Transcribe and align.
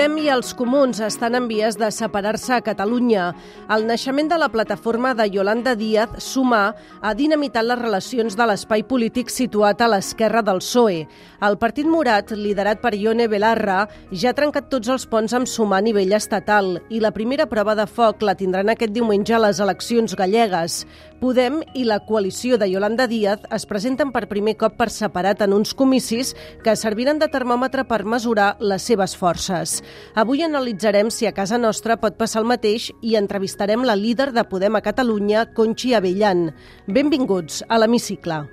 Podem 0.00 0.16
i 0.16 0.30
els 0.32 0.54
comuns 0.56 0.96
estan 1.04 1.34
en 1.36 1.44
vies 1.44 1.76
de 1.76 1.90
separar-se 1.92 2.54
a 2.56 2.62
Catalunya. 2.64 3.34
El 3.68 3.82
naixement 3.84 4.30
de 4.30 4.38
la 4.40 4.46
plataforma 4.48 5.10
de 5.12 5.26
Yolanda 5.28 5.74
Díaz, 5.76 6.14
Sumar, 6.24 6.72
ha 7.02 7.12
dinamitat 7.12 7.66
les 7.68 7.78
relacions 7.82 8.32
de 8.32 8.46
l'espai 8.48 8.80
polític 8.80 9.28
situat 9.28 9.84
a 9.84 9.90
l'esquerra 9.92 10.40
del 10.40 10.62
PSOE. 10.64 11.02
El 11.44 11.58
Partit 11.60 11.84
Morat, 11.84 12.32
liderat 12.32 12.80
per 12.80 12.94
Ione 12.96 13.26
Belarra, 13.28 13.82
ja 14.10 14.32
ha 14.32 14.38
trencat 14.38 14.70
tots 14.72 14.88
els 14.88 15.04
ponts 15.04 15.36
amb 15.36 15.44
Sumar 15.44 15.82
a 15.82 15.84
nivell 15.84 16.16
estatal 16.16 16.78
i 16.88 17.04
la 17.04 17.12
primera 17.12 17.44
prova 17.44 17.76
de 17.76 17.84
foc 17.84 18.24
la 18.24 18.38
tindran 18.40 18.72
aquest 18.72 18.96
diumenge 18.96 19.36
a 19.36 19.42
les 19.44 19.60
eleccions 19.60 20.16
gallegues. 20.16 20.86
Podem 21.20 21.58
i 21.76 21.82
la 21.84 21.98
coalició 22.08 22.56
de 22.56 22.64
Yolanda 22.70 23.04
Díaz 23.04 23.42
es 23.52 23.66
presenten 23.68 24.08
per 24.14 24.22
primer 24.30 24.54
cop 24.56 24.78
per 24.78 24.88
separat 24.88 25.42
en 25.44 25.52
uns 25.52 25.74
comicis 25.76 26.32
que 26.64 26.72
serviran 26.80 27.20
de 27.20 27.28
termòmetre 27.28 27.84
per 27.84 28.06
mesurar 28.08 28.54
les 28.64 28.88
seves 28.88 29.12
forces. 29.20 29.82
Avui 30.16 30.40
analitzarem 30.46 31.12
si 31.12 31.28
a 31.28 31.36
casa 31.36 31.60
nostra 31.60 31.98
pot 32.00 32.16
passar 32.16 32.40
el 32.40 32.48
mateix 32.48 32.88
i 33.04 33.18
entrevistarem 33.20 33.84
la 33.84 34.00
líder 34.00 34.30
de 34.32 34.48
Podem 34.48 34.80
a 34.80 34.84
Catalunya, 34.88 35.50
Conchi 35.52 35.92
Avellan. 35.92 36.54
Benvinguts 36.88 37.66
a 37.68 37.76
l'Hemicicle. 37.76 38.46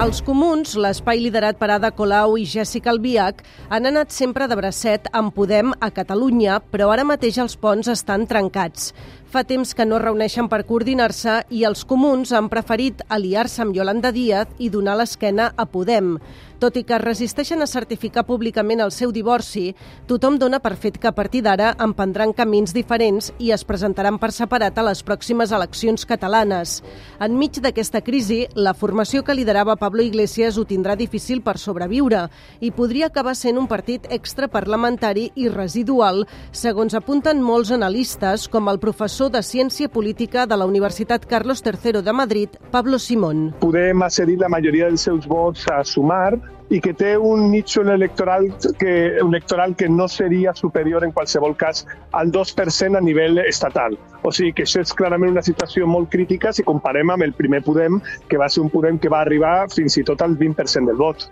Els 0.00 0.22
comuns, 0.24 0.78
l'espai 0.80 1.18
liderat 1.20 1.58
per 1.60 1.66
Ada 1.74 1.90
Colau 1.92 2.38
i 2.40 2.46
Jessica 2.48 2.88
Albiach, 2.88 3.42
han 3.68 3.84
anat 3.90 4.14
sempre 4.16 4.46
de 4.48 4.56
bracet 4.56 5.10
amb 5.12 5.34
Podem 5.36 5.74
a 5.76 5.90
Catalunya, 5.92 6.54
però 6.72 6.86
ara 6.88 7.04
mateix 7.04 7.36
els 7.42 7.58
ponts 7.60 7.90
estan 7.92 8.24
trencats. 8.30 8.94
Fa 9.28 9.42
temps 9.44 9.74
que 9.76 9.84
no 9.84 9.98
es 9.98 10.04
reuneixen 10.06 10.48
per 10.48 10.62
coordinar-se 10.70 11.42
i 11.52 11.66
els 11.68 11.84
comuns 11.84 12.32
han 12.32 12.48
preferit 12.48 13.04
aliar-se 13.12 13.60
amb 13.60 13.76
Yolanda 13.76 14.08
Díaz 14.16 14.56
i 14.56 14.72
donar 14.72 14.96
l'esquena 14.96 15.52
a 15.52 15.68
Podem. 15.68 16.14
Tot 16.60 16.76
i 16.76 16.82
que 16.84 16.92
es 16.92 17.00
resisteixen 17.00 17.64
a 17.64 17.66
certificar 17.66 18.26
públicament 18.28 18.82
el 18.84 18.90
seu 18.92 19.14
divorci, 19.16 19.70
tothom 20.04 20.34
dona 20.36 20.58
per 20.60 20.74
fet 20.76 20.98
que 21.00 21.08
a 21.08 21.14
partir 21.16 21.40
d'ara 21.46 21.70
emprendran 21.80 22.34
camins 22.36 22.74
diferents 22.76 23.30
i 23.40 23.48
es 23.56 23.64
presentaran 23.64 24.18
per 24.20 24.28
separat 24.36 24.76
a 24.76 24.84
les 24.84 25.00
pròximes 25.00 25.54
eleccions 25.56 26.04
catalanes. 26.04 26.82
Enmig 27.24 27.62
d'aquesta 27.64 28.02
crisi, 28.04 28.42
la 28.52 28.74
formació 28.76 29.24
que 29.24 29.38
liderava 29.38 29.78
Pablo 29.80 30.04
Iglesias 30.04 30.58
ho 30.60 30.66
tindrà 30.68 30.98
difícil 31.00 31.40
per 31.40 31.56
sobreviure 31.56 32.26
i 32.60 32.74
podria 32.76 33.08
acabar 33.08 33.34
sent 33.40 33.56
un 33.56 33.64
partit 33.64 34.04
extraparlamentari 34.12 35.30
i 35.40 35.48
residual, 35.48 36.26
segons 36.52 36.92
apunten 36.92 37.40
molts 37.40 37.72
analistes, 37.72 38.50
com 38.52 38.68
el 38.68 38.82
professor 38.84 39.32
de 39.32 39.40
Ciència 39.40 39.88
Política 39.88 40.44
de 40.44 40.60
la 40.60 40.68
Universitat 40.68 41.24
Carlos 41.24 41.64
III 41.64 42.04
de 42.04 42.12
Madrid, 42.12 42.60
Pablo 42.70 43.00
Simón. 43.00 43.54
Podem 43.64 44.04
accedir 44.04 44.36
la 44.44 44.52
majoria 44.52 44.92
dels 44.92 45.08
seus 45.08 45.24
vots 45.24 45.64
a 45.72 45.80
sumar 45.88 46.36
i 46.70 46.80
que 46.80 46.92
té 46.94 47.16
un 47.18 47.50
nicho 47.50 47.82
electoral 47.82 48.46
que, 48.78 49.18
electoral 49.18 49.74
que 49.76 49.88
no 49.88 50.06
seria 50.08 50.54
superior 50.54 51.04
en 51.04 51.10
qualsevol 51.12 51.56
cas 51.58 51.84
al 52.12 52.30
2% 52.30 52.96
a 52.96 53.00
nivell 53.02 53.42
estatal. 53.42 53.98
O 54.22 54.30
sigui 54.30 54.52
que 54.54 54.66
això 54.68 54.84
és 54.84 54.94
clarament 54.94 55.34
una 55.34 55.42
situació 55.42 55.88
molt 55.90 56.10
crítica 56.12 56.52
si 56.54 56.66
comparem 56.66 57.10
amb 57.10 57.26
el 57.26 57.34
primer 57.34 57.64
Podem, 57.66 57.98
que 58.28 58.38
va 58.38 58.48
ser 58.48 58.62
un 58.62 58.70
Podem 58.70 59.00
que 59.02 59.10
va 59.10 59.24
arribar 59.24 59.66
fins 59.74 59.98
i 59.98 60.06
tot 60.06 60.22
al 60.22 60.38
20% 60.38 60.92
del 60.92 61.00
vot. 61.00 61.26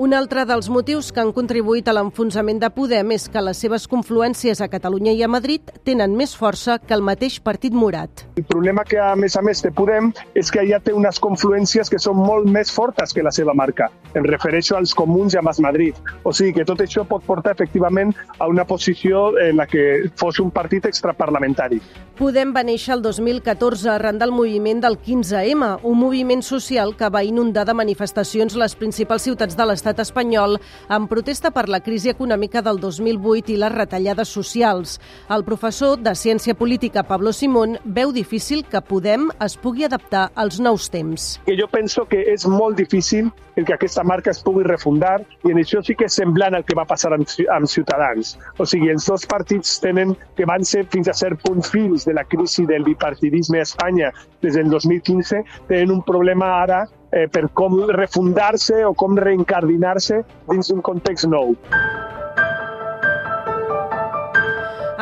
Un 0.00 0.14
altre 0.16 0.46
dels 0.48 0.70
motius 0.72 1.10
que 1.12 1.20
han 1.20 1.34
contribuït 1.36 1.84
a 1.84 1.92
l'enfonsament 1.92 2.56
de 2.62 2.70
Podem 2.72 3.10
és 3.12 3.26
que 3.28 3.40
les 3.44 3.58
seves 3.60 3.84
confluències 3.92 4.62
a 4.64 4.68
Catalunya 4.72 5.12
i 5.12 5.20
a 5.20 5.28
Madrid 5.28 5.68
tenen 5.84 6.14
més 6.16 6.32
força 6.32 6.78
que 6.80 6.96
el 6.96 7.04
mateix 7.04 7.36
Partit 7.44 7.76
Morat. 7.76 8.22
El 8.40 8.46
problema 8.48 8.86
que, 8.88 8.96
a 8.96 9.12
més 9.20 9.36
a 9.36 9.42
més, 9.44 9.60
té 9.60 9.68
Podem 9.68 10.08
és 10.32 10.48
que 10.48 10.62
allà 10.62 10.78
té 10.80 10.94
unes 10.96 11.20
confluències 11.20 11.92
que 11.92 12.00
són 12.00 12.16
molt 12.16 12.48
més 12.48 12.72
fortes 12.72 13.12
que 13.12 13.20
la 13.26 13.34
seva 13.36 13.52
marca. 13.52 13.90
Em 14.16 14.24
refereixo 14.24 14.78
als 14.78 14.94
comuns 14.96 15.36
i 15.36 15.42
a 15.42 15.44
Mas 15.44 15.60
Madrid. 15.60 16.00
O 16.24 16.32
sigui 16.32 16.56
que 16.56 16.64
tot 16.64 16.80
això 16.80 17.04
pot 17.04 17.28
portar 17.28 17.52
efectivament 17.52 18.14
a 18.38 18.48
una 18.48 18.64
posició 18.64 19.34
en 19.44 19.60
la 19.60 19.68
que 19.68 20.08
fos 20.16 20.40
un 20.40 20.48
partit 20.56 20.88
extraparlamentari. 20.88 21.82
Podem 22.22 22.52
va 22.54 22.62
néixer 22.62 22.92
el 22.94 23.00
2014 23.02 23.88
arran 23.90 24.20
del 24.20 24.30
moviment 24.30 24.78
del 24.84 24.94
15M, 24.94 25.80
un 25.82 25.96
moviment 25.98 26.44
social 26.46 26.92
que 26.94 27.08
va 27.10 27.24
inundar 27.26 27.64
de 27.66 27.74
manifestacions 27.74 28.54
les 28.54 28.76
principals 28.78 29.26
ciutats 29.26 29.58
de 29.58 29.66
l'estat 29.66 29.98
espanyol 30.04 30.54
en 30.86 31.08
protesta 31.10 31.50
per 31.50 31.66
la 31.66 31.80
crisi 31.82 32.12
econòmica 32.14 32.62
del 32.62 32.78
2008 32.78 33.56
i 33.56 33.58
les 33.58 33.74
retallades 33.74 34.30
socials. 34.38 35.00
El 35.34 35.42
professor 35.42 35.98
de 35.98 36.14
Ciència 36.14 36.54
Política 36.54 37.02
Pablo 37.02 37.34
Simón 37.34 37.74
veu 37.82 38.14
difícil 38.14 38.62
que 38.70 38.86
Podem 38.86 39.26
es 39.42 39.58
pugui 39.58 39.90
adaptar 39.90 40.28
als 40.36 40.62
nous 40.62 40.92
temps. 40.94 41.40
Jo 41.50 41.66
penso 41.74 42.06
que 42.06 42.22
és 42.30 42.46
molt 42.46 42.78
difícil 42.78 43.34
el 43.56 43.66
que 43.66 43.74
aquesta 43.74 44.02
marca 44.02 44.30
es 44.30 44.40
pugui 44.42 44.64
refundar 44.64 45.18
i 45.44 45.52
en 45.52 45.60
això 45.60 45.82
sí 45.84 45.96
que 45.98 46.06
és 46.08 46.16
semblant 46.16 46.54
al 46.56 46.64
que 46.64 46.76
va 46.78 46.86
passar 46.88 47.12
amb, 47.12 47.28
amb 47.52 47.68
Ciutadans. 47.68 48.36
O 48.58 48.66
sigui, 48.68 48.88
els 48.92 49.06
dos 49.08 49.26
partits 49.28 49.74
tenen 49.82 50.14
que 50.38 50.46
van 50.48 50.64
ser 50.64 50.86
fins 50.92 51.10
a 51.10 51.16
cert 51.16 51.42
punt 51.44 51.60
fins 51.66 52.06
de 52.08 52.11
la 52.12 52.24
crisi 52.24 52.66
del 52.66 52.84
bipartidisme 52.84 53.60
a 53.60 53.66
Espanya 53.68 54.12
des 54.42 54.54
del 54.54 54.70
2015, 54.70 55.44
tenen 55.68 55.90
un 55.90 56.02
problema 56.02 56.54
ara 56.62 56.84
eh, 57.10 57.28
per 57.28 57.48
com 57.52 57.82
refundar-se 57.90 58.84
o 58.84 58.94
com 58.94 59.16
reencardinar-se 59.18 60.22
dins 60.48 60.72
d'un 60.72 60.82
context 60.82 61.28
nou. 61.28 61.56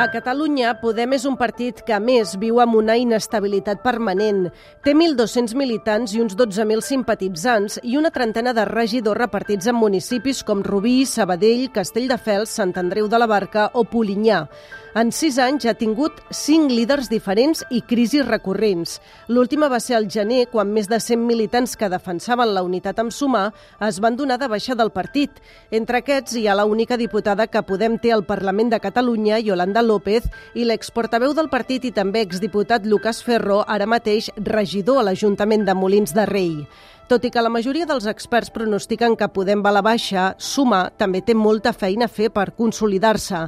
A 0.01 0.07
Catalunya, 0.09 0.71
Podem 0.81 1.11
és 1.13 1.27
un 1.29 1.35
partit 1.37 1.83
que, 1.85 1.93
a 1.93 1.99
més, 2.01 2.31
viu 2.41 2.57
amb 2.63 2.73
una 2.79 2.95
inestabilitat 2.97 3.83
permanent. 3.83 4.47
Té 4.81 4.95
1.200 4.95 5.53
militants 5.53 6.15
i 6.15 6.23
uns 6.23 6.33
12.000 6.39 6.81
simpatitzants 6.81 7.77
i 7.85 7.99
una 7.99 8.09
trentena 8.09 8.49
de 8.57 8.65
regidors 8.65 9.19
repartits 9.19 9.69
en 9.69 9.77
municipis 9.77 10.41
com 10.47 10.63
Rubí, 10.65 11.03
Sabadell, 11.05 11.67
Castelldefels, 11.75 12.49
Sant 12.49 12.73
Andreu 12.81 13.11
de 13.13 13.19
la 13.21 13.29
Barca 13.29 13.67
o 13.77 13.85
Polinyà. 13.85 14.47
En 14.91 15.07
sis 15.15 15.37
anys 15.39 15.63
ha 15.69 15.71
tingut 15.79 16.17
cinc 16.35 16.67
líders 16.67 17.07
diferents 17.07 17.61
i 17.71 17.79
crisis 17.87 18.25
recurrents. 18.27 18.97
L'última 19.31 19.69
va 19.71 19.79
ser 19.79 19.95
al 19.95 20.09
gener, 20.11 20.49
quan 20.51 20.73
més 20.75 20.89
de 20.91 20.99
100 20.99 21.23
militants 21.29 21.77
que 21.79 21.87
defensaven 21.87 22.51
la 22.51 22.65
unitat 22.67 22.99
amb 22.99 23.15
Sumar 23.15 23.53
es 23.87 24.01
van 24.03 24.19
donar 24.19 24.35
de 24.41 24.51
baixa 24.51 24.75
del 24.75 24.91
partit. 24.91 25.39
Entre 25.71 26.01
aquests 26.01 26.35
hi 26.35 26.43
ha 26.47 26.57
la 26.59 26.67
única 26.67 26.99
diputada 26.99 27.47
que 27.47 27.63
Podem 27.63 28.01
té 28.03 28.11
al 28.11 28.25
Parlament 28.27 28.75
de 28.75 28.81
Catalunya, 28.83 29.39
Yolanda 29.39 29.79
López, 29.81 30.27
i 30.59 30.67
l'exportaveu 30.67 31.31
del 31.39 31.47
partit 31.47 31.87
i 31.87 31.95
també 31.95 32.25
exdiputat 32.27 32.83
Lucas 32.83 33.23
Ferro, 33.23 33.63
ara 33.63 33.87
mateix 33.87 34.27
regidor 34.35 34.99
a 34.99 35.07
l'Ajuntament 35.07 35.63
de 35.63 35.77
Molins 35.77 36.11
de 36.11 36.27
Rei. 36.27 36.65
Tot 37.11 37.25
i 37.27 37.29
que 37.35 37.41
la 37.43 37.49
majoria 37.51 37.83
dels 37.83 38.05
experts 38.07 38.53
pronostiquen 38.55 39.17
que 39.19 39.27
Podem 39.35 39.59
va 39.59 39.73
a 39.73 39.75
la 39.75 39.81
baixa, 39.83 40.29
Suma 40.39 40.85
també 40.95 41.19
té 41.27 41.33
molta 41.35 41.73
feina 41.75 42.05
a 42.07 42.11
fer 42.11 42.29
per 42.31 42.53
consolidar-se. 42.55 43.41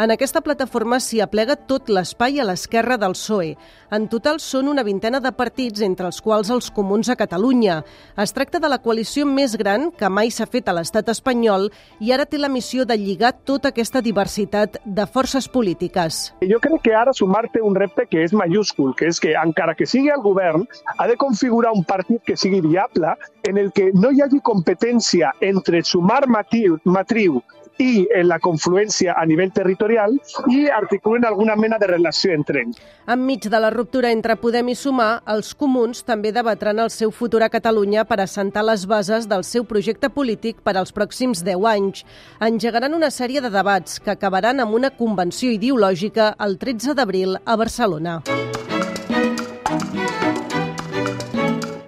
En 0.00 0.12
aquesta 0.14 0.40
plataforma 0.40 0.96
s'hi 1.04 1.18
aplega 1.20 1.58
tot 1.68 1.90
l'espai 1.92 2.40
a 2.40 2.46
l'esquerra 2.48 2.96
del 2.96 3.12
PSOE. 3.12 3.50
En 3.92 4.06
total 4.08 4.38
són 4.40 4.70
una 4.72 4.84
vintena 4.86 5.20
de 5.20 5.32
partits, 5.36 5.82
entre 5.84 6.08
els 6.08 6.22
quals 6.24 6.48
els 6.48 6.70
comuns 6.72 7.10
a 7.12 7.16
Catalunya. 7.20 7.82
Es 8.16 8.32
tracta 8.32 8.56
de 8.56 8.70
la 8.72 8.78
coalició 8.80 9.26
més 9.28 9.58
gran 9.60 9.90
que 9.92 10.08
mai 10.08 10.32
s'ha 10.32 10.48
fet 10.48 10.72
a 10.72 10.76
l'estat 10.78 11.12
espanyol 11.12 11.68
i 12.00 12.14
ara 12.16 12.24
té 12.24 12.40
la 12.40 12.48
missió 12.48 12.88
de 12.88 12.96
lligar 12.96 13.34
tota 13.44 13.74
aquesta 13.74 14.00
diversitat 14.00 14.80
de 14.86 15.04
forces 15.04 15.50
polítiques. 15.52 16.22
Jo 16.40 16.62
crec 16.64 16.86
que 16.88 16.96
ara 16.96 17.12
Sumar 17.12 17.50
té 17.52 17.60
un 17.60 17.76
repte 17.76 18.08
que 18.08 18.24
és 18.24 18.32
mayúscul, 18.32 18.96
que 18.96 19.12
és 19.12 19.20
que 19.20 19.36
encara 19.36 19.76
que 19.76 19.84
sigui 19.84 20.08
el 20.08 20.24
govern, 20.24 20.64
ha 20.96 21.06
de 21.06 21.20
configurar 21.20 21.76
un 21.76 21.84
partit 21.84 22.24
que 22.24 22.40
sigui 22.40 22.64
viable 22.64 23.09
en 23.42 23.58
el 23.58 23.72
que 23.72 23.90
no 23.94 24.10
hi 24.12 24.22
hagi 24.24 24.42
competència 24.44 25.32
entre 25.40 25.82
sumar 25.84 26.26
matriu, 26.28 26.78
matriu 26.84 27.40
i 27.80 28.06
en 28.14 28.28
la 28.28 28.38
confluència 28.38 29.14
a 29.16 29.24
nivell 29.26 29.52
territorial 29.56 30.16
i 30.52 30.66
articulen 30.68 31.24
alguna 31.24 31.56
mena 31.56 31.78
de 31.80 31.88
relació 31.88 32.34
entre 32.36 32.64
ells. 32.64 32.78
Enmig 33.10 33.48
de 33.50 33.60
la 33.60 33.70
ruptura 33.72 34.12
entre 34.12 34.36
Podem 34.36 34.70
i 34.70 34.76
Sumar, 34.76 35.22
els 35.32 35.54
comuns 35.56 36.04
també 36.06 36.32
debatran 36.36 36.78
el 36.84 36.92
seu 36.94 37.10
futur 37.10 37.42
a 37.42 37.50
Catalunya 37.50 38.04
per 38.04 38.20
assentar 38.20 38.64
les 38.66 38.86
bases 38.86 39.26
del 39.30 39.44
seu 39.48 39.64
projecte 39.64 40.12
polític 40.12 40.60
per 40.62 40.76
als 40.76 40.92
pròxims 40.94 41.42
10 41.46 41.66
anys. 41.72 42.04
Engegaran 42.40 42.94
una 42.94 43.10
sèrie 43.10 43.40
de 43.40 43.50
debats 43.50 43.98
que 43.98 44.12
acabaran 44.12 44.60
amb 44.60 44.76
una 44.76 44.92
convenció 44.94 45.50
ideològica 45.50 46.34
el 46.38 46.58
13 46.58 46.94
d'abril 46.94 47.38
a 47.44 47.56
Barcelona. 47.56 48.20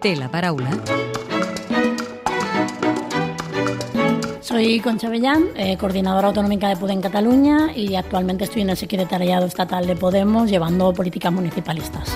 Té 0.03 0.17
la 0.19 0.27
paraula 0.27 1.12
Soy 4.53 4.81
Concha 4.81 5.09
Bellán, 5.09 5.45
eh, 5.57 5.79
coordinadora 5.79 6.29
autonómica 6.29 6.69
de 6.69 6.77
Podem 6.77 7.01
Cataluña 7.01 7.73
y 7.75 7.95
actualmente 7.95 8.45
estoy 8.45 8.61
en 8.61 8.69
el 8.69 8.77
secretariado 8.77 9.47
estatal 9.47 9.87
de 9.87 9.97
Podemos 9.97 10.51
llevando 10.51 10.93
políticas 10.93 11.33
municipalistas. 11.33 12.11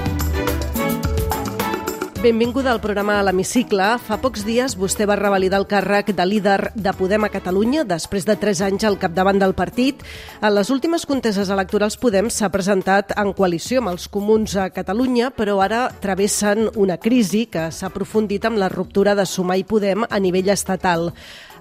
Benvinguda 2.22 2.72
al 2.72 2.80
programa 2.80 3.20
a 3.20 3.22
l'Hemicicle. 3.22 3.86
Fa 4.02 4.16
pocs 4.20 4.42
dies 4.44 4.74
vostè 4.76 5.06
va 5.08 5.14
revalidar 5.16 5.60
el 5.62 5.66
càrrec 5.70 6.10
de 6.16 6.24
líder 6.26 6.72
de 6.74 6.92
Podem 6.96 7.24
a 7.24 7.30
Catalunya 7.32 7.84
després 7.88 8.24
de 8.28 8.36
tres 8.36 8.60
anys 8.60 8.84
al 8.84 8.98
capdavant 8.98 9.38
del 9.40 9.54
partit. 9.54 10.04
En 10.42 10.52
les 10.56 10.68
últimes 10.74 11.06
conteses 11.06 11.48
electorals 11.48 11.96
Podem 11.96 12.28
s'ha 12.28 12.50
presentat 12.52 13.14
en 13.16 13.32
coalició 13.32 13.80
amb 13.80 13.94
els 13.94 14.08
comuns 14.12 14.56
a 14.60 14.68
Catalunya, 14.74 15.30
però 15.30 15.60
ara 15.64 15.86
travessen 16.02 16.66
una 16.74 16.96
crisi 16.96 17.46
que 17.46 17.70
s'ha 17.70 17.92
aprofundit 17.92 18.44
amb 18.44 18.58
la 18.60 18.72
ruptura 18.72 19.14
de 19.14 19.24
Sumar 19.24 19.60
i 19.60 19.64
Podem 19.64 20.04
a 20.04 20.20
nivell 20.20 20.50
estatal. 20.50 21.12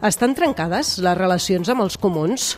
Estan 0.03 0.33
trencades 0.35 0.97
les 0.99 1.15
relacions 1.17 1.69
amb 1.71 1.85
els 1.85 1.95
comuns? 1.95 2.55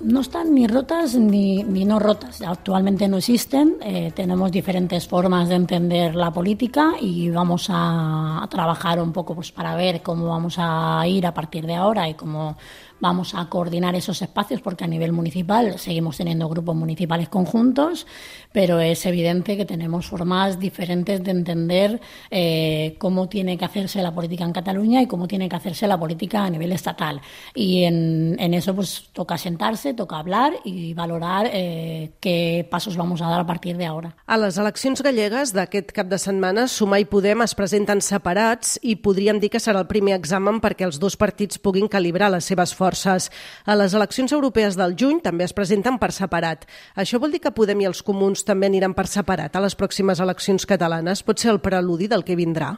No 0.00 0.20
están 0.20 0.54
ni 0.54 0.68
rotas 0.68 1.16
ni, 1.16 1.64
ni 1.64 1.84
no 1.84 1.98
rotas. 1.98 2.40
Actualmente 2.42 3.08
no 3.08 3.16
existen. 3.16 3.78
Eh, 3.82 4.12
tenemos 4.14 4.52
diferentes 4.52 5.08
formas 5.08 5.48
de 5.48 5.56
entender 5.56 6.14
la 6.14 6.30
política 6.30 6.92
y 7.00 7.30
vamos 7.30 7.66
a, 7.68 8.46
trabajar 8.48 9.00
un 9.00 9.12
poco 9.12 9.34
pues, 9.34 9.50
para 9.50 9.74
ver 9.74 10.00
cómo 10.00 10.28
vamos 10.28 10.54
a 10.58 11.02
ir 11.06 11.26
a 11.26 11.34
partir 11.34 11.66
de 11.66 11.74
ahora 11.74 12.08
y 12.08 12.14
cómo 12.14 12.56
vamos 13.00 13.34
a 13.34 13.48
coordinar 13.48 13.94
esos 13.94 14.20
espacios 14.22 14.60
porque 14.60 14.84
a 14.84 14.86
nivel 14.86 15.12
municipal 15.12 15.78
seguimos 15.78 16.16
teniendo 16.16 16.48
grupos 16.48 16.74
municipales 16.74 17.28
conjuntos, 17.28 18.06
pero 18.52 18.80
es 18.80 19.04
evidente 19.06 19.56
que 19.56 19.64
tenemos 19.64 20.06
formas 20.06 20.58
diferentes 20.58 21.22
de 21.22 21.30
entender 21.30 22.00
eh, 22.30 22.96
cómo 22.98 23.28
tiene 23.28 23.56
que 23.56 23.64
hacerse 23.64 24.02
la 24.02 24.14
política 24.14 24.44
en 24.44 24.52
Cataluña 24.52 25.02
y 25.02 25.06
cómo 25.06 25.28
tiene 25.28 25.48
que 25.48 25.56
hacerse 25.56 25.86
la 25.86 25.98
política 25.98 26.44
a 26.44 26.50
nivel 26.50 26.72
estatal. 26.72 27.20
Y 27.54 27.84
en, 27.84 28.36
en 28.38 28.54
eso 28.54 28.74
pues 28.74 29.10
toca 29.12 29.38
sentarse, 29.38 29.87
toca 29.94 30.18
hablar 30.18 30.54
y 30.64 30.94
valorar 30.94 31.50
eh, 31.52 32.12
qué 32.20 32.66
pasos 32.70 32.96
vamos 32.96 33.22
a 33.22 33.28
dar 33.28 33.40
a 33.40 33.46
partir 33.46 33.76
de 33.76 33.86
ahora. 33.86 34.16
A 34.26 34.36
les 34.36 34.58
eleccions 34.58 35.02
gallegues 35.02 35.52
d'aquest 35.54 35.92
cap 35.96 36.08
de 36.10 36.18
setmana, 36.18 36.66
Sumar 36.68 37.00
i 37.02 37.06
Podem 37.08 37.42
es 37.44 37.54
presenten 37.58 38.02
separats 38.04 38.78
i 38.82 38.96
podríem 38.96 39.40
dir 39.40 39.50
que 39.52 39.62
serà 39.62 39.82
el 39.82 39.90
primer 39.90 40.16
examen 40.18 40.60
perquè 40.64 40.88
els 40.88 41.00
dos 41.00 41.16
partits 41.16 41.58
puguin 41.58 41.88
calibrar 41.88 42.30
les 42.32 42.48
seves 42.48 42.74
forces. 42.74 43.30
A 43.64 43.76
les 43.78 43.94
eleccions 43.94 44.32
europees 44.32 44.76
del 44.78 44.96
juny 44.98 45.22
també 45.24 45.44
es 45.44 45.56
presenten 45.56 45.98
per 45.98 46.12
separat. 46.12 46.66
Això 46.96 47.20
vol 47.20 47.32
dir 47.32 47.42
que 47.44 47.54
Podem 47.54 47.80
i 47.82 47.88
els 47.90 48.02
comuns 48.02 48.44
també 48.46 48.68
aniran 48.70 48.94
per 48.94 49.06
separat 49.06 49.56
a 49.56 49.64
les 49.64 49.74
pròximes 49.74 50.20
eleccions 50.20 50.66
catalanes? 50.66 51.22
Pot 51.22 51.40
ser 51.42 51.52
el 51.54 51.62
preludi 51.64 52.08
del 52.08 52.24
que 52.24 52.36
vindrà? 52.38 52.76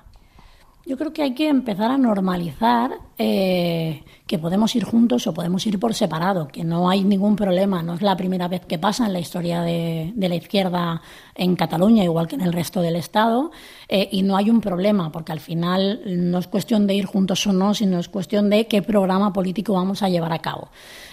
Yo 0.91 0.97
creo 0.97 1.13
que 1.13 1.23
hay 1.23 1.35
que 1.35 1.47
empezar 1.47 1.93
a 1.93 1.97
normalizar 1.97 2.99
eh, 3.17 4.03
que 4.27 4.41
podemos 4.41 4.75
ir 4.75 4.83
juntos 4.83 5.25
o 5.29 5.33
podemos 5.33 5.65
ir 5.65 5.79
por 5.79 5.95
separado, 5.95 6.49
que 6.49 6.65
no 6.65 6.91
hay 6.91 7.05
ningún 7.05 7.37
problema. 7.37 7.81
No 7.81 7.95
es 7.95 8.03
la 8.03 8.17
primera 8.17 8.49
vez 8.49 8.67
que 8.67 8.77
pasa 8.77 9.07
en 9.07 9.13
la 9.13 9.21
historia 9.21 9.63
de, 9.63 10.13
la 10.17 10.35
izquierda 10.35 11.01
en 11.37 11.55
Cataluña, 11.55 12.03
igual 12.03 12.27
que 12.27 12.35
en 12.35 12.41
el 12.41 12.53
resto 12.53 12.83
del 12.83 12.97
Estado, 12.97 13.53
eh, 13.89 14.09
y 14.11 14.25
no 14.25 14.37
hay 14.37 14.51
un 14.51 14.61
problema, 14.61 15.13
porque 15.13 15.31
al 15.31 15.39
final 15.39 16.01
no 16.07 16.39
es 16.39 16.49
cuestión 16.49 16.89
de 16.89 16.95
ir 16.95 17.07
juntos 17.07 17.47
o 17.47 17.53
no, 17.53 17.73
sino 17.73 18.01
es 18.01 18.09
cuestión 18.09 18.51
de 18.51 18.67
qué 18.67 18.83
programa 18.83 19.33
político 19.33 19.75
vamos 19.75 20.03
a 20.03 20.09
llevar 20.09 20.33
a 20.33 20.41
cabo. 20.41 20.71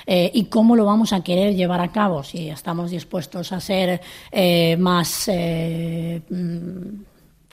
Eh, 0.08 0.32
y 0.34 0.46
cómo 0.46 0.76
lo 0.76 0.86
vamos 0.86 1.14
a 1.14 1.22
querer 1.22 1.54
llevar 1.54 1.82
a 1.82 1.92
cabo, 1.92 2.24
si 2.24 2.50
estamos 2.50 2.90
dispuestos 2.90 3.52
a 3.52 3.60
ser 3.60 4.02
más 4.80 5.28
eh, 5.28 6.24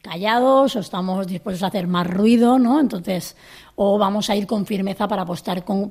callados 0.05 0.77
o 0.77 0.81
estamos 0.81 1.27
dispuestos 1.27 1.63
a 1.63 1.69
hacer 1.69 1.87
más 1.87 2.07
ruido, 2.07 2.59
¿no? 2.59 2.79
Entonces, 2.79 3.37
o 3.77 3.99
vamos 3.99 4.31
a 4.31 4.37
ir 4.37 4.47
con 4.47 4.67
firmeza 4.67 5.09
para 5.09 5.23
apostar 5.23 5.65
con, 5.65 5.91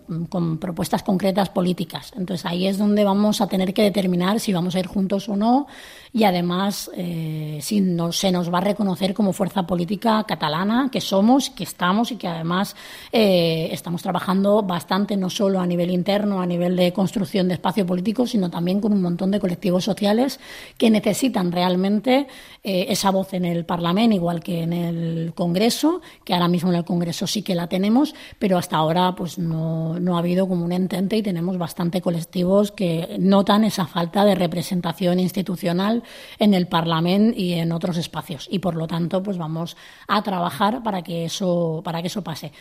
propuestas 0.57 1.03
concretas 1.03 1.49
políticas. 1.49 2.13
Entonces 2.15 2.45
ahí 2.45 2.67
es 2.67 2.77
donde 2.77 3.03
vamos 3.03 3.41
a 3.41 3.47
tener 3.47 3.73
que 3.73 3.83
determinar 3.83 4.39
si 4.39 4.53
vamos 4.53 4.75
a 4.75 4.79
ir 4.79 4.87
juntos 4.87 5.27
o 5.27 5.35
no 5.35 5.67
y 6.13 6.23
además 6.23 6.91
eh, 6.95 7.59
si 7.61 7.81
no, 7.81 8.11
se 8.11 8.31
nos 8.31 8.53
va 8.53 8.59
a 8.59 8.61
reconocer 8.61 9.13
como 9.13 9.33
fuerza 9.33 9.63
política 9.63 10.23
catalana 10.25 10.89
que 10.91 11.01
somos, 11.01 11.49
que 11.49 11.63
estamos 11.63 12.11
y 12.11 12.15
que 12.15 12.27
además 12.27 12.75
eh, 13.11 13.69
estamos 13.71 14.01
trabajando 14.01 14.61
bastante 14.61 15.17
no 15.17 15.29
solo 15.29 15.59
a 15.59 15.65
nivel 15.65 15.91
interno, 15.91 16.41
a 16.41 16.45
nivel 16.45 16.75
de 16.75 16.93
construcción 16.93 17.47
de 17.47 17.55
espacio 17.55 17.85
político, 17.85 18.27
sino 18.27 18.49
también 18.49 18.79
con 18.79 18.93
un 18.93 19.01
montón 19.01 19.31
de 19.31 19.39
colectivos 19.39 19.83
sociales 19.83 20.39
que 20.77 20.89
necesitan 20.89 21.51
realmente 21.51 22.27
eh, 22.63 22.85
esa 22.89 23.11
voz 23.11 23.33
en 23.33 23.45
el 23.45 23.65
Parlamento, 23.65 24.15
igual 24.15 24.41
que 24.41 24.61
en 24.61 24.73
el 24.73 25.33
Congreso, 25.33 26.01
que 26.23 26.33
ahora 26.33 26.47
mismo 26.47 26.69
en 26.69 26.77
el 26.77 26.85
Congreso 26.85 27.27
sí 27.27 27.41
que 27.41 27.55
la 27.55 27.67
tenemos, 27.73 28.13
pero 28.37 28.59
hasta 28.59 28.77
ahora 28.77 29.15
pues 29.15 29.39
no, 29.39 29.99
no 29.99 30.15
ha 30.15 30.19
habido 30.19 30.47
como 30.47 30.63
un 30.63 30.71
entente 30.71 31.17
y 31.17 31.23
tenemos 31.23 31.57
bastante 31.57 32.01
colectivos 32.01 32.71
que 32.71 33.17
notan 33.19 33.63
esa 33.63 33.87
falta 33.87 34.23
de 34.25 34.35
representación 34.35 35.19
institucional 35.19 36.03
en 36.37 36.53
el 36.53 36.67
Parlamento 36.67 37.33
y 37.35 37.53
en 37.53 37.71
otros 37.71 37.97
espacios. 37.97 38.47
Y 38.51 38.59
por 38.59 38.75
lo 38.75 38.85
tanto, 38.85 39.23
pues 39.23 39.39
vamos 39.39 39.75
a 40.07 40.21
trabajar 40.21 40.83
para 40.83 41.01
que 41.01 41.25
eso, 41.25 41.81
para 41.83 42.01
que 42.01 42.09
eso 42.09 42.23
pase 42.23 42.51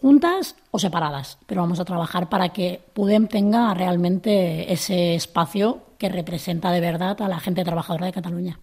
juntas 0.00 0.56
o 0.72 0.80
separadas, 0.80 1.38
pero 1.46 1.60
vamos 1.60 1.78
a 1.78 1.84
trabajar 1.84 2.28
para 2.28 2.48
que 2.48 2.80
Pudem 2.92 3.28
tenga 3.28 3.72
realmente 3.72 4.72
ese 4.72 5.14
espacio 5.14 5.94
que 5.96 6.08
representa 6.08 6.72
de 6.72 6.80
verdad 6.80 7.22
a 7.22 7.28
la 7.28 7.38
gente 7.38 7.62
trabajadora 7.62 8.06
de 8.06 8.12
Cataluña. 8.12 8.58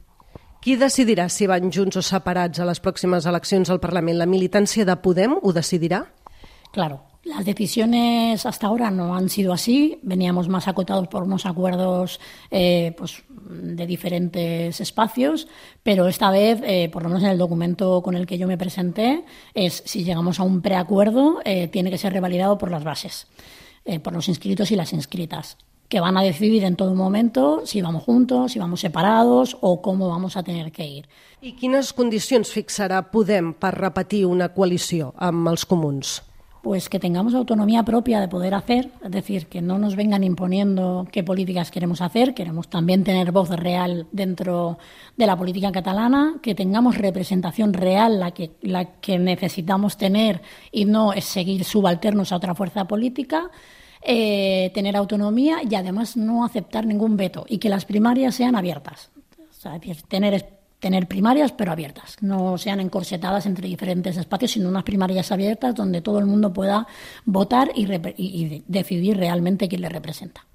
Qui 0.64 0.78
decidirà 0.80 1.26
si 1.28 1.44
van 1.44 1.74
junts 1.76 1.98
o 2.00 2.02
separats 2.08 2.62
a 2.64 2.66
les 2.70 2.80
pròximes 2.80 3.26
eleccions 3.28 3.68
al 3.68 3.82
Parlament? 3.84 4.16
La 4.16 4.28
militància 4.32 4.86
de 4.88 4.94
Podem 5.04 5.34
ho 5.36 5.52
decidirà? 5.52 6.06
Claro, 6.72 7.02
las 7.26 7.44
decisiones 7.44 8.46
hasta 8.46 8.68
ahora 8.68 8.90
no 8.90 9.14
han 9.14 9.28
sido 9.28 9.52
así. 9.52 10.00
Veníamos 10.04 10.48
más 10.48 10.70
acotados 10.70 11.10
por 11.10 11.24
unos 11.24 11.46
acuerdos 11.46 12.22
eh, 12.50 12.96
pues, 12.98 13.24
de 13.30 13.86
diferentes 13.86 14.80
espacios, 14.80 15.50
pero 15.84 16.08
esta 16.08 16.32
vez, 16.32 16.62
eh, 16.64 16.88
por 16.94 17.04
lo 17.04 17.10
menos 17.10 17.24
en 17.24 17.32
el 17.32 17.38
documento 17.38 18.02
con 18.02 18.16
el 18.16 18.26
que 18.26 18.38
yo 18.38 18.48
me 18.48 18.58
presenté, 18.58 19.26
es 19.54 19.84
si 19.86 20.06
llegamos 20.06 20.40
a 20.40 20.44
un 20.44 20.62
preacuerdo, 20.62 21.42
eh, 21.44 21.68
tiene 21.68 21.92
que 21.92 21.98
ser 21.98 22.14
revalidado 22.14 22.58
por 22.58 22.72
las 22.72 22.86
bases, 22.86 23.28
por 24.02 24.14
los 24.14 24.30
inscritos 24.30 24.72
y 24.72 24.78
las 24.78 24.94
inscritas 24.94 25.58
que 25.94 26.00
van 26.00 26.18
a 26.18 26.24
decidir 26.24 26.64
en 26.64 26.76
todo 26.76 26.96
momento 26.96 27.62
si 27.66 27.84
vamos 27.84 28.02
juntos, 28.02 28.52
si 28.52 28.58
vamos 28.58 28.82
separados 28.82 29.58
o 29.62 29.80
cómo 29.80 30.10
vamos 30.10 30.36
a 30.38 30.42
tener 30.42 30.72
que 30.72 30.88
ir. 30.88 31.06
I 31.40 31.54
quines 31.54 31.94
condicions 31.94 32.50
fixarà 32.50 33.04
Podem 33.14 33.52
per 33.54 33.76
repetir 33.78 34.24
una 34.26 34.48
coalició 34.56 35.12
amb 35.22 35.52
els 35.52 35.68
comuns? 35.70 36.16
Pues 36.64 36.90
que 36.90 36.98
tengamos 36.98 37.36
autonomía 37.36 37.84
propia 37.86 38.20
de 38.20 38.28
poder 38.28 38.56
hacer, 38.56 38.90
es 39.06 39.12
decir, 39.12 39.46
que 39.46 39.62
no 39.62 39.78
nos 39.78 39.96
vengan 39.96 40.24
imponiendo 40.24 41.06
qué 41.12 41.22
políticas 41.22 41.70
queremos 41.70 42.02
hacer, 42.02 42.34
queremos 42.34 42.70
también 42.70 43.04
tener 43.04 43.32
voz 43.32 43.52
real 43.52 44.08
dentro 44.12 44.80
de 45.16 45.28
la 45.28 45.38
política 45.38 45.72
catalana, 45.72 46.38
que 46.42 46.56
tengamos 46.56 46.98
representación 46.98 47.72
real, 47.72 48.20
la 48.20 48.32
que, 48.32 48.54
la 48.64 49.00
que 49.00 49.20
necesitamos 49.20 49.98
tener 49.98 50.42
y 50.72 50.86
no 50.86 51.14
es 51.14 51.26
seguir 51.26 51.66
subalternos 51.66 52.32
a 52.32 52.38
otra 52.38 52.56
fuerza 52.56 52.86
política, 52.86 53.52
eh, 54.06 54.72
tener 54.74 54.96
autonomía 54.96 55.62
y 55.68 55.76
además 55.76 56.18
no 56.18 56.46
aceptar 56.46 56.86
ningún 56.86 57.18
veto 57.18 57.46
y 57.48 57.58
que 57.58 57.70
las 57.70 57.86
primarias 57.86 58.36
sean 58.36 58.56
abiertas. 58.56 59.12
O 59.50 59.54
sea, 59.54 59.80
tener, 60.08 60.46
tener 60.80 61.08
primarias 61.08 61.52
pero 61.54 61.72
abiertas, 61.72 62.18
no 62.22 62.58
sean 62.58 62.80
encorsetadas 62.80 63.46
entre 63.46 63.68
diferentes 63.68 64.18
espacios, 64.18 64.52
sino 64.52 64.70
unas 64.70 64.84
primarias 64.84 65.32
abiertas 65.32 65.76
donde 65.76 66.02
todo 66.02 66.20
el 66.20 66.26
mundo 66.26 66.52
pueda 66.52 66.86
votar 67.26 67.72
y, 67.76 67.86
y, 67.86 68.12
y 68.18 68.64
decidir 68.68 69.18
realmente 69.18 69.70
quién 69.70 69.82
le 69.82 69.90
representa. 69.90 70.46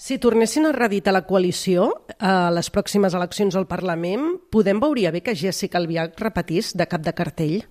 Si 0.00 0.16
tornessin 0.16 0.64
a 0.64 0.72
reeditar 0.72 1.12
la 1.12 1.26
coalició 1.28 2.06
a 2.16 2.48
les 2.56 2.70
pròximes 2.72 3.12
eleccions 3.12 3.52
al 3.52 3.66
Parlament, 3.68 4.38
podem 4.48 4.80
veuria 4.80 5.10
bé 5.12 5.20
que 5.20 5.34
Jessica 5.36 5.76
Albiach 5.76 6.16
repetís 6.16 6.70
de 6.72 6.86
cap 6.88 7.04
de 7.04 7.12
cartell? 7.12 7.66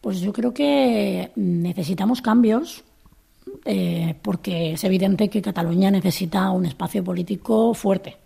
Pues 0.00 0.18
yo 0.18 0.32
creo 0.32 0.50
que 0.52 1.30
necesitamos 1.36 2.20
cambios, 2.22 2.82
eh, 3.64 4.14
porque 4.22 4.72
es 4.72 4.84
evidente 4.84 5.28
que 5.28 5.42
Cataluña 5.42 5.90
necesita 5.90 6.50
un 6.50 6.66
espacio 6.66 7.02
político 7.02 7.74
fuerte. 7.74 8.16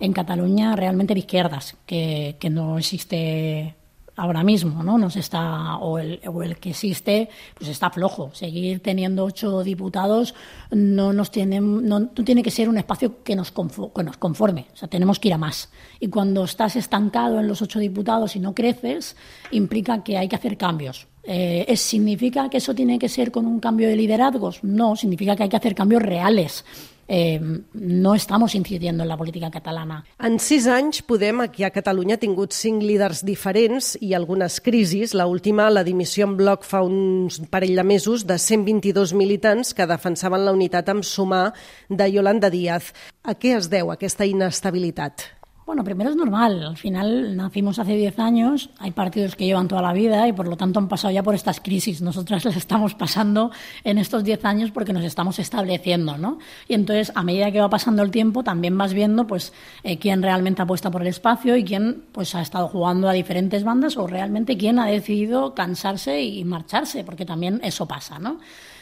En 0.00 0.12
Cataluña 0.12 0.76
realmente 0.76 1.14
de 1.14 1.20
izquierdas, 1.20 1.76
que, 1.84 2.36
no 2.50 2.78
existe 2.78 3.74
ahora 4.14 4.44
mismo, 4.44 4.82
¿no? 4.84 4.96
Nos 4.96 5.16
está, 5.16 5.76
o 5.78 5.98
el, 5.98 6.20
que 6.60 6.70
existe, 6.70 7.28
pues 7.54 7.68
está 7.68 7.90
flojo. 7.90 8.30
Seguir 8.34 8.80
teniendo 8.80 9.24
ocho 9.24 9.64
diputados 9.64 10.34
no 10.70 11.12
nos 11.12 11.32
tiene, 11.32 11.60
no, 11.60 11.98
no 12.00 12.08
tiene 12.24 12.42
que 12.44 12.52
ser 12.52 12.68
un 12.68 12.78
espacio 12.78 13.22
que 13.24 13.34
nos, 13.34 13.52
que 13.52 14.02
nos 14.04 14.16
conforme. 14.16 14.66
O 14.72 14.76
sea, 14.76 14.88
tenemos 14.88 15.18
que 15.18 15.28
ir 15.28 15.34
a 15.34 15.38
más. 15.38 15.70
Y 15.98 16.08
cuando 16.08 16.44
estás 16.44 16.76
estancado 16.76 17.40
en 17.40 17.48
los 17.48 17.62
ocho 17.62 17.80
diputados 17.80 18.36
y 18.36 18.40
no 18.40 18.54
creces, 18.54 19.16
implica 19.50 20.04
que 20.04 20.18
hay 20.18 20.28
que 20.28 20.36
hacer 20.36 20.56
cambios. 20.56 21.08
Eh, 21.30 21.76
¿Significa 21.76 22.48
que 22.48 22.56
eso 22.56 22.74
tiene 22.74 22.98
que 22.98 23.08
ser 23.10 23.30
con 23.30 23.44
un 23.44 23.60
cambio 23.60 23.86
de 23.86 23.96
liderazgos? 23.96 24.64
No, 24.64 24.96
significa 24.96 25.36
que 25.36 25.42
hay 25.42 25.48
que 25.50 25.56
hacer 25.56 25.74
cambios 25.74 26.02
reales. 26.02 26.64
eh, 27.08 27.40
no 27.72 28.14
estamos 28.14 28.54
incidiendo 28.54 29.02
en 29.02 29.08
la 29.08 29.16
política 29.16 29.50
catalana. 29.50 30.04
En 30.20 30.38
sis 30.38 30.66
anys, 30.68 31.00
Podem, 31.02 31.40
aquí 31.40 31.64
a 31.64 31.70
Catalunya, 31.72 32.18
ha 32.18 32.20
tingut 32.20 32.52
cinc 32.52 32.84
líders 32.84 33.24
diferents 33.24 33.94
i 34.04 34.12
algunes 34.14 34.60
crisis. 34.60 35.14
La 35.16 35.26
última, 35.26 35.70
la 35.72 35.84
dimissió 35.84 36.28
en 36.28 36.36
bloc 36.36 36.68
fa 36.68 36.82
uns 36.84 37.40
parell 37.48 37.74
de 37.80 37.84
mesos 37.84 38.26
de 38.28 38.38
122 38.38 39.14
militants 39.16 39.72
que 39.72 39.88
defensaven 39.88 40.44
la 40.44 40.52
unitat 40.52 40.92
amb 40.92 41.02
sumar 41.02 41.54
de 41.88 42.12
Yolanda 42.12 42.52
Díaz. 42.52 42.92
A 43.24 43.34
què 43.34 43.56
es 43.56 43.72
deu 43.72 43.90
aquesta 43.90 44.28
inestabilitat? 44.28 45.37
Bueno, 45.68 45.84
primero 45.84 46.08
es 46.08 46.16
normal. 46.16 46.62
Al 46.62 46.78
final 46.78 47.36
nacimos 47.36 47.78
hace 47.78 47.94
10 47.94 48.18
años, 48.20 48.70
hay 48.78 48.90
partidos 48.92 49.36
que 49.36 49.44
llevan 49.44 49.68
toda 49.68 49.82
la 49.82 49.92
vida 49.92 50.26
y 50.26 50.32
por 50.32 50.48
lo 50.48 50.56
tanto 50.56 50.78
han 50.78 50.88
pasado 50.88 51.12
ya 51.12 51.22
por 51.22 51.34
estas 51.34 51.60
crisis. 51.60 52.00
Nosotras 52.00 52.42
las 52.46 52.56
estamos 52.56 52.94
pasando 52.94 53.50
en 53.84 53.98
estos 53.98 54.24
10 54.24 54.46
años 54.46 54.70
porque 54.70 54.94
nos 54.94 55.04
estamos 55.04 55.38
estableciendo, 55.38 56.16
¿no? 56.16 56.38
Y 56.68 56.72
entonces, 56.72 57.12
a 57.14 57.22
medida 57.22 57.52
que 57.52 57.60
va 57.60 57.68
pasando 57.68 58.02
el 58.02 58.10
tiempo, 58.10 58.42
también 58.42 58.78
vas 58.78 58.94
viendo 58.94 59.26
pues 59.26 59.52
eh, 59.82 59.98
quién 59.98 60.22
realmente 60.22 60.62
apuesta 60.62 60.90
por 60.90 61.02
el 61.02 61.08
espacio 61.08 61.54
y 61.54 61.64
quién 61.64 62.04
pues 62.12 62.34
ha 62.34 62.40
estado 62.40 62.68
jugando 62.68 63.06
a 63.06 63.12
diferentes 63.12 63.62
bandas 63.62 63.98
o 63.98 64.06
realmente 64.06 64.56
quién 64.56 64.78
ha 64.78 64.86
decidido 64.86 65.52
cansarse 65.52 66.22
y 66.22 66.46
marcharse, 66.46 67.04
porque 67.04 67.26
también 67.26 67.60
eso 67.62 67.86
pasa, 67.86 68.18
¿no? 68.18 68.38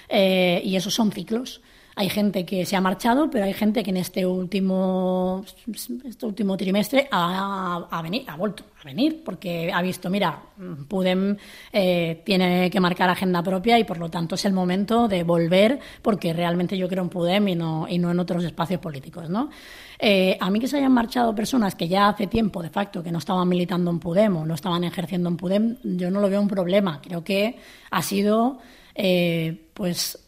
Eh, 0.08 0.62
y 0.64 0.76
esos 0.76 0.94
son 0.94 1.10
ciclos. 1.10 1.60
Hay 1.98 2.10
gente 2.10 2.44
que 2.44 2.66
se 2.66 2.76
ha 2.76 2.80
marchado, 2.82 3.30
pero 3.30 3.46
hay 3.46 3.54
gente 3.54 3.82
que 3.82 3.88
en 3.88 3.96
este 3.96 4.26
último, 4.26 5.42
este 6.04 6.26
último 6.26 6.54
trimestre 6.54 7.08
ha, 7.10 7.88
ha, 7.90 8.02
venido, 8.02 8.30
ha 8.30 8.36
vuelto 8.36 8.64
a 8.82 8.84
venir 8.84 9.22
porque 9.24 9.72
ha 9.72 9.80
visto, 9.80 10.10
mira, 10.10 10.38
Pudem 10.88 11.38
eh, 11.72 12.20
tiene 12.22 12.68
que 12.68 12.80
marcar 12.80 13.08
agenda 13.08 13.42
propia 13.42 13.78
y 13.78 13.84
por 13.84 13.96
lo 13.96 14.10
tanto 14.10 14.34
es 14.34 14.44
el 14.44 14.52
momento 14.52 15.08
de 15.08 15.22
volver 15.22 15.80
porque 16.02 16.34
realmente 16.34 16.76
yo 16.76 16.86
creo 16.86 17.02
en 17.02 17.08
Pudem 17.08 17.48
y 17.48 17.54
no, 17.54 17.86
y 17.88 17.98
no 17.98 18.10
en 18.10 18.20
otros 18.20 18.44
espacios 18.44 18.78
políticos. 18.78 19.30
¿no? 19.30 19.48
Eh, 19.98 20.36
a 20.38 20.50
mí 20.50 20.60
que 20.60 20.68
se 20.68 20.76
hayan 20.76 20.92
marchado 20.92 21.34
personas 21.34 21.74
que 21.76 21.88
ya 21.88 22.08
hace 22.08 22.26
tiempo, 22.26 22.62
de 22.62 22.68
facto, 22.68 23.02
que 23.02 23.10
no 23.10 23.16
estaban 23.16 23.48
militando 23.48 23.90
en 23.90 24.00
Pudem 24.00 24.36
o 24.36 24.44
no 24.44 24.52
estaban 24.52 24.84
ejerciendo 24.84 25.30
en 25.30 25.38
Pudem, 25.38 25.78
yo 25.82 26.10
no 26.10 26.20
lo 26.20 26.28
veo 26.28 26.42
un 26.42 26.48
problema. 26.48 27.00
Creo 27.00 27.24
que 27.24 27.56
ha 27.90 28.02
sido, 28.02 28.58
eh, 28.94 29.70
pues, 29.72 30.25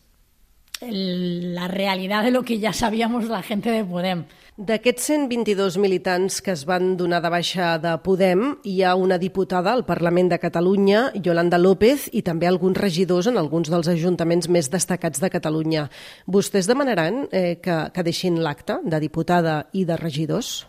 la 0.81 1.69
realitat 1.69 2.25
de 2.25 2.31
lo 2.31 2.43
que 2.43 2.61
ja 2.61 2.73
sabíamos 2.73 3.29
la 3.29 3.43
gent 3.43 3.65
de 3.65 3.85
Podem. 3.85 4.25
D'aquests 4.59 5.05
122 5.07 5.77
militants 5.79 6.41
que 6.43 6.51
es 6.51 6.65
van 6.67 6.97
donar 6.99 7.21
de 7.23 7.31
baixa 7.31 7.77
de 7.79 7.93
Podem, 8.03 8.57
hi 8.67 8.83
ha 8.83 8.97
una 8.99 9.19
diputada 9.19 9.73
al 9.73 9.85
Parlament 9.87 10.33
de 10.33 10.39
Catalunya, 10.43 11.13
Yolanda 11.15 11.59
López, 11.59 12.09
i 12.13 12.25
també 12.27 12.49
alguns 12.49 12.79
regidors 12.79 13.29
en 13.31 13.39
alguns 13.39 13.71
dels 13.71 13.87
ajuntaments 13.87 14.49
més 14.51 14.71
destacats 14.71 15.23
de 15.23 15.31
Catalunya. 15.31 15.89
Vostès 16.27 16.67
demanaran 16.67 17.29
eh, 17.31 17.61
que, 17.63 17.79
que 17.95 18.03
deixin 18.03 18.43
l'acte 18.43 18.81
de 18.83 18.99
diputada 18.99 19.69
i 19.73 19.85
de 19.85 19.97
regidors? 19.97 20.67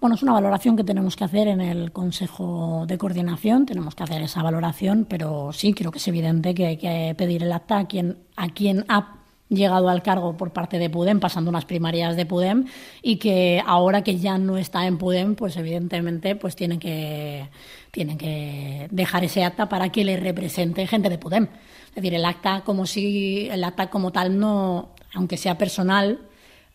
Bueno, 0.00 0.16
es 0.16 0.22
una 0.22 0.32
valoración 0.32 0.78
que 0.78 0.84
tenemos 0.84 1.14
que 1.14 1.24
hacer 1.24 1.46
en 1.48 1.60
el 1.60 1.92
Consejo 1.92 2.86
de 2.88 2.96
Coordinación, 2.96 3.66
tenemos 3.66 3.94
que 3.94 4.02
hacer 4.02 4.22
esa 4.22 4.42
valoración, 4.42 5.04
pero 5.06 5.52
sí, 5.52 5.74
creo 5.74 5.92
que 5.92 5.98
es 5.98 6.08
evidente 6.08 6.54
que 6.54 6.66
hay 6.66 6.76
que 6.78 7.14
pedir 7.18 7.42
el 7.42 7.52
acta 7.52 7.80
a 7.80 7.86
quien, 7.86 8.16
a 8.34 8.48
quien 8.48 8.86
ha 8.88 9.19
llegado 9.50 9.88
al 9.88 10.02
cargo 10.02 10.36
por 10.36 10.52
parte 10.52 10.78
de 10.78 10.88
Pudem, 10.88 11.20
pasando 11.20 11.50
unas 11.50 11.64
primarias 11.64 12.16
de 12.16 12.24
Pudem, 12.24 12.66
y 13.02 13.16
que 13.16 13.62
ahora 13.66 14.02
que 14.02 14.18
ya 14.18 14.38
no 14.38 14.56
está 14.56 14.86
en 14.86 14.96
Pudem, 14.96 15.34
pues 15.34 15.56
evidentemente 15.56 16.36
pues 16.36 16.56
tienen 16.56 16.78
que, 16.78 17.48
tienen 17.90 18.16
que 18.16 18.86
dejar 18.90 19.24
ese 19.24 19.44
acta 19.44 19.68
para 19.68 19.90
que 19.90 20.04
le 20.04 20.16
represente 20.16 20.86
gente 20.86 21.08
de 21.10 21.18
Pudem. 21.18 21.48
Es 21.88 21.94
decir, 21.96 22.14
el 22.14 22.24
acta 22.24 22.62
como 22.64 22.86
si 22.86 23.48
el 23.50 23.64
acta 23.64 23.90
como 23.90 24.12
tal 24.12 24.38
no, 24.38 24.90
aunque 25.14 25.36
sea 25.36 25.58
personal, 25.58 26.20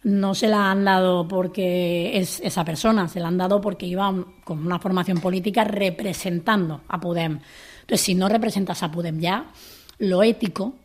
no 0.03 0.36
se 0.36 0.48
la 0.48 0.70
han 0.70 0.86
dado 0.86 1.27
porque 1.27 2.20
es 2.20 2.39
esa 2.41 2.63
persona, 2.63 3.08
se 3.08 3.20
la 3.20 3.29
han 3.29 3.38
dado 3.38 3.60
porque 3.60 3.88
iba 3.88 4.13
con 4.44 4.63
una 4.63 4.77
formación 4.77 5.20
política 5.20 5.63
representando 5.63 6.82
a 6.89 7.00
Pudem. 7.00 7.39
Entonces, 7.82 8.01
si 8.01 8.13
no 8.15 8.27
representas 8.27 8.84
a 8.84 8.91
Pudem 8.91 9.20
ya, 9.20 9.48
lo 9.98 10.22
ético 10.22 10.75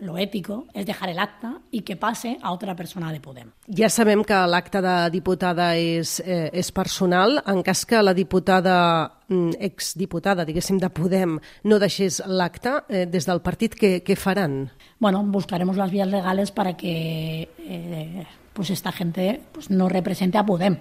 lo 0.00 0.18
ético 0.18 0.66
és 0.74 0.86
dejar 0.86 1.10
el 1.12 1.18
acte 1.22 1.50
i 1.70 1.82
que 1.86 1.96
passe 1.96 2.34
a 2.40 2.48
altra 2.48 2.74
persona 2.74 3.12
de 3.12 3.20
Podem. 3.22 3.50
Ja 3.68 3.88
sabem 3.88 4.24
que 4.26 4.38
l'acte 4.50 4.82
de 4.82 4.94
diputada 5.14 5.74
és, 5.76 6.18
eh, 6.20 6.50
és 6.52 6.72
personal. 6.72 7.42
En 7.46 7.62
cas 7.62 7.84
que 7.86 8.02
la 8.02 8.14
diputada, 8.14 9.20
mm, 9.28 9.52
exdiputada, 9.60 10.44
diguéssim, 10.44 10.78
de 10.78 10.90
Podem, 10.90 11.38
no 11.62 11.78
deixés 11.78 12.22
l'acte, 12.26 12.82
eh, 12.88 13.06
des 13.06 13.26
del 13.26 13.40
partit, 13.40 13.74
què, 13.74 14.02
què 14.02 14.16
faran? 14.16 14.70
Bueno, 14.98 15.22
buscaremos 15.24 15.76
las 15.76 15.90
vías 15.90 16.08
legales 16.08 16.50
para 16.50 16.76
que 16.76 17.48
eh, 17.58 18.26
pues 18.52 18.70
esta 18.70 18.92
gente 18.92 19.42
pues 19.52 19.70
no 19.70 19.88
represente 19.88 20.38
a 20.38 20.46
Podem 20.46 20.78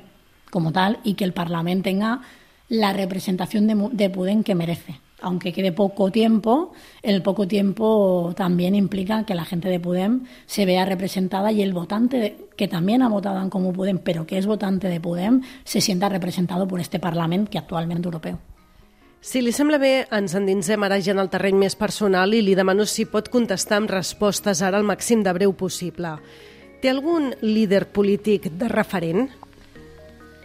como 0.50 0.72
tal 0.72 1.00
y 1.04 1.16
que 1.16 1.24
el 1.24 1.34
Parlamento 1.34 1.84
tenga 1.84 2.22
la 2.70 2.94
representación 2.94 3.68
de, 3.68 3.90
de 3.92 4.10
Podem 4.10 4.44
que 4.44 4.56
merece 4.56 5.00
aunque 5.24 5.54
quede 5.54 5.72
poco 5.72 6.12
tiempo, 6.12 6.74
el 7.02 7.24
poco 7.24 7.48
tiempo 7.48 8.34
también 8.36 8.76
implica 8.76 9.26
que 9.26 9.34
la 9.34 9.46
gente 9.46 9.70
de 9.70 9.80
Pudem 9.80 10.26
se 10.46 10.66
vea 10.66 10.86
representada 10.86 11.52
y 11.52 11.62
el 11.62 11.74
votante 11.74 12.38
que 12.56 12.68
también 12.68 13.02
ha 13.02 13.10
votado 13.10 13.42
en 13.42 13.50
Comú 13.50 13.74
Pudem, 13.74 13.98
pero 13.98 14.28
que 14.28 14.38
es 14.38 14.46
votante 14.46 14.90
de 14.90 15.00
Pudem, 15.00 15.42
se 15.64 15.82
sienta 15.82 16.10
representado 16.10 16.68
por 16.68 16.80
este 16.80 17.00
Parlament 17.00 17.50
que 17.50 17.58
actualment 17.58 18.06
europeu. 18.06 18.38
Si 19.24 19.40
li 19.40 19.54
sembla 19.56 19.80
bé, 19.80 19.94
ens 20.12 20.36
endinsem 20.36 20.84
ara 20.84 21.00
ja 21.00 21.14
en 21.16 21.22
el 21.24 21.32
terreny 21.32 21.56
més 21.56 21.78
personal 21.80 22.36
i 22.36 22.42
li 22.44 22.58
demano 22.60 22.84
si 22.84 23.08
pot 23.08 23.32
contestar 23.32 23.80
amb 23.80 23.94
respostes 23.96 24.60
ara 24.62 24.76
al 24.78 24.84
màxim 24.84 25.24
de 25.24 25.32
breu 25.32 25.56
possible. 25.56 26.18
Té 26.84 26.92
algun 26.92 27.32
líder 27.40 27.86
polític 27.96 28.52
de 28.60 28.68
referent? 28.68 29.30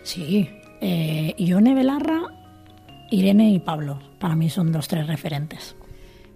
Sí, 0.06 0.47
eh, 0.80 1.35
Ione 1.42 1.75
Belarra 1.75 2.38
Irene 3.11 3.50
y 3.50 3.58
Pablo, 3.58 3.99
para 4.19 4.37
mí 4.37 4.51
son 4.51 4.73
los 4.73 4.89
tres 4.89 5.07
referentes. 5.07 5.75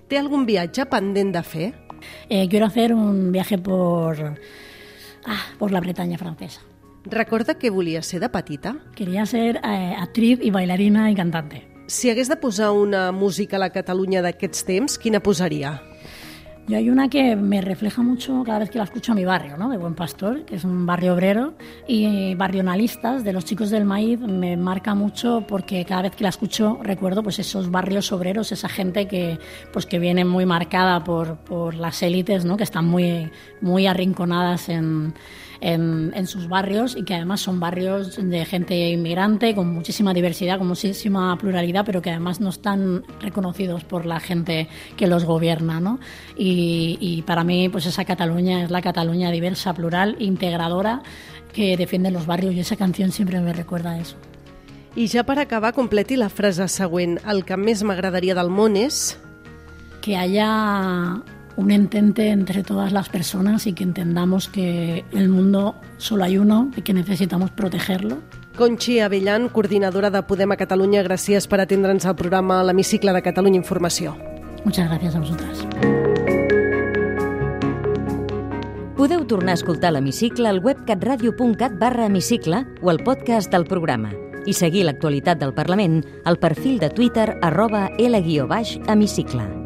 ¿Té 0.09 0.19
algún 0.19 0.45
viatge 0.47 0.87
pendent 0.87 1.33
de 1.35 1.43
fer? 1.43 1.73
Eh, 2.29 2.49
quiero 2.49 2.67
hacer 2.67 2.93
un 2.93 3.33
viaje 3.33 3.59
por, 3.59 4.39
ah, 5.25 5.45
por 5.59 5.71
la 5.71 5.81
Bretaña 5.81 6.19
francesa. 6.19 6.61
Recorda 7.05 7.59
que 7.59 7.71
volia 7.71 8.03
ser 8.03 8.21
de 8.21 8.29
petita? 8.29 8.77
Quería 8.95 9.27
ser 9.27 9.57
eh, 9.65 9.95
actriz 9.99 10.39
y 10.43 10.51
bailarina 10.51 11.11
y 11.11 11.15
cantante. 11.15 11.69
Si 11.87 12.11
hagués 12.11 12.29
de 12.29 12.37
posar 12.37 12.71
una 12.71 13.11
música 13.13 13.57
a 13.57 13.61
la 13.61 13.71
Catalunya 13.71 14.23
d'aquests 14.23 14.65
temps, 14.65 14.99
quina 14.99 15.21
posaria? 15.21 15.81
Yo 16.69 16.77
hay 16.77 16.91
una 16.91 17.09
que 17.09 17.35
me 17.35 17.61
refleja 17.61 18.03
mucho 18.03 18.45
cada 18.45 18.61
vez 18.61 18.71
que 18.71 18.79
la 18.79 18.85
escucho 18.85 19.11
a 19.11 19.15
mi 19.17 19.25
barrio, 19.25 19.57
¿no? 19.57 19.69
de 19.69 19.79
Buen 19.79 19.95
Pastor, 19.95 20.45
que 20.45 20.55
es 20.55 20.65
un 20.65 20.87
barrio 20.87 21.15
obrero, 21.15 21.55
y 21.89 22.37
Barrionalistas, 22.37 23.25
de 23.25 23.33
los 23.33 23.45
chicos 23.45 23.71
del 23.71 23.85
maíz, 23.85 24.21
me 24.21 24.57
marca 24.57 24.95
mucho 24.95 25.45
porque 25.49 25.85
cada 25.85 26.03
vez 26.03 26.15
que 26.15 26.23
la 26.23 26.31
escucho 26.31 26.79
recuerdo 26.81 27.25
pues 27.25 27.41
esos 27.41 27.69
barrios 27.73 28.13
obreros, 28.13 28.53
esa 28.53 28.69
gente 28.69 29.09
que, 29.09 29.41
pues, 29.73 29.87
que 29.87 29.99
viene 29.99 30.25
muy 30.25 30.47
marcada 30.47 31.03
por, 31.03 31.39
por 31.39 31.75
las 31.75 32.01
élites, 32.01 32.45
¿no? 32.45 32.57
que 32.57 32.65
están 32.65 32.87
muy, 32.87 33.29
muy 33.61 33.89
arrinconadas 33.89 34.69
en 34.69 35.15
en, 35.63 36.27
sus 36.27 36.49
barrios 36.49 36.97
y 36.97 37.05
que 37.05 37.15
además 37.15 37.41
son 37.41 37.61
barrios 37.61 38.17
de 38.17 38.45
gente 38.45 38.91
inmigrante 38.91 39.55
con 39.55 39.73
muchísima 39.73 40.13
diversidad, 40.13 40.59
con 40.59 40.67
muchísima 40.67 41.37
pluralidad, 41.39 41.85
pero 41.87 42.03
que 42.03 42.11
además 42.11 42.41
no 42.41 42.51
están 42.51 43.05
reconocidos 43.21 43.85
por 43.85 44.05
la 44.05 44.21
gente 44.21 44.69
que 44.97 45.07
los 45.07 45.25
gobierna. 45.25 45.81
¿no? 45.81 46.01
Y, 46.37 46.99
y 47.01 47.23
para 47.23 47.45
mí, 47.45 47.69
pues 47.69 47.87
esa 47.87 48.05
Cataluña 48.05 48.65
es 48.65 48.71
la 48.71 48.83
Cataluña 48.83 49.31
diversa, 49.31 49.73
plural, 49.73 50.17
integradora, 50.19 51.03
que 51.53 51.77
defiende 51.77 52.11
los 52.11 52.27
barrios 52.27 52.55
y 52.55 52.61
esa 52.61 52.77
canción 52.77 53.13
siempre 53.13 53.41
me 53.41 53.53
recuerda 53.53 53.93
a 53.93 53.99
eso. 53.99 54.17
I 54.95 55.09
ja 55.09 55.23
per 55.25 55.39
acabar, 55.41 55.73
completi 55.73 56.19
la 56.21 56.29
frase 56.29 56.67
següent. 56.69 57.17
El 57.25 57.47
que 57.49 57.57
més 57.57 57.81
m'agradaria 57.81 58.37
del 58.37 58.51
món 58.53 58.77
és... 58.77 59.17
Que 60.03 60.17
haya 60.19 61.23
un 61.57 61.71
entente 61.71 62.29
entre 62.29 62.63
todas 62.63 62.93
las 62.93 63.09
personas 63.09 63.67
y 63.67 63.73
que 63.73 63.85
entendamos 63.85 64.49
que 64.49 65.05
el 65.13 65.29
mundo 65.29 65.75
solo 65.99 66.25
hay 66.25 66.39
uno 66.39 66.71
y 66.77 66.83
que 66.83 66.95
necesitamos 66.95 67.51
protegerlo. 67.51 68.19
Conchi 68.57 69.01
Avellan, 69.01 69.49
coordinadora 69.49 70.11
de 70.11 70.23
Podem 70.23 70.53
a 70.53 70.59
Catalunya, 70.61 71.03
gràcies 71.03 71.49
per 71.49 71.63
atendre'ns 71.63 72.05
al 72.05 72.17
programa 72.17 72.61
l'Hemicicle 72.63 73.15
de 73.17 73.23
Catalunya 73.25 73.57
Informació. 73.57 74.17
Muchas 74.65 74.89
gracias 74.89 75.15
a 75.15 75.21
vosotras. 75.21 75.65
Podeu 78.97 79.25
tornar 79.27 79.57
a 79.57 79.59
escoltar 79.59 79.91
l'Hemicicle 79.93 80.49
al 80.49 80.61
web 80.61 80.85
catradio.cat 80.85 81.79
barra 81.81 82.07
hemicicle 82.07 82.67
o 82.83 82.91
al 82.91 83.01
podcast 83.03 83.51
del 83.51 83.65
programa 83.65 84.13
i 84.47 84.53
seguir 84.53 84.85
l'actualitat 84.87 85.41
del 85.41 85.55
Parlament 85.55 86.03
al 86.25 86.39
perfil 86.39 86.79
de 86.79 86.91
Twitter 86.91 87.39
arroba 87.43 87.89
L-hemicicle. 87.99 89.62